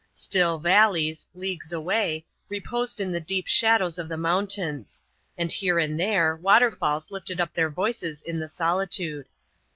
[0.15, 5.03] Still valleys, leagues away, reposed in the deep shadows of the mountains;
[5.37, 9.27] and here and there, waterfalls lifted up their voices in the solitude.